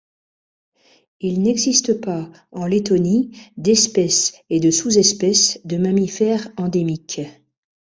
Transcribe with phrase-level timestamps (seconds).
[1.19, 7.21] Il n'existe pas en Lettonie d'espèces et de sous-espèces de mammifères endémiques.